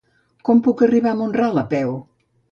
[0.47, 1.93] Com puc arribar a Mont-ral a peu?